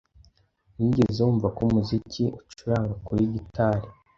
[0.79, 3.87] Wigeze wumva ko umuziki ucuranga kuri gitari?